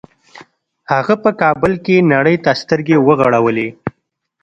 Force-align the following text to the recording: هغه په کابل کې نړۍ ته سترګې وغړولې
هغه 0.91 1.15
په 1.23 1.29
کابل 1.41 1.73
کې 1.85 2.07
نړۍ 2.13 2.35
ته 2.43 2.51
سترګې 2.61 2.97
وغړولې 3.07 3.69